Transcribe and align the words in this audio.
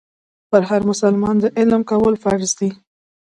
پر 0.49 0.61
هر 0.69 0.81
مسلمان 0.89 1.35
د 1.39 1.45
علم 1.57 1.81
کول 1.91 2.13
فرض 2.23 2.49
دي. 2.59 2.69